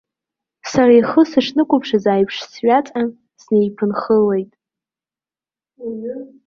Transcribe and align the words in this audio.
Сара 0.71 0.93
ихы 0.99 1.21
сышнықәԥшыз 1.29 2.05
аиԥш 2.13 2.35
сҩаҵҟьан, 2.51 3.09
снеиԥынххылеит. 3.41 4.51